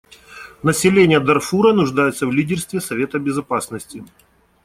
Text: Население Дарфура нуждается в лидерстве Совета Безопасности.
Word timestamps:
Население 0.63 1.19
Дарфура 1.19 1.73
нуждается 1.73 2.25
в 2.25 2.31
лидерстве 2.31 2.81
Совета 2.81 3.19
Безопасности. 3.19 4.03